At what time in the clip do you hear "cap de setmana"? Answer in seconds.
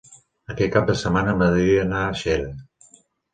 0.75-1.35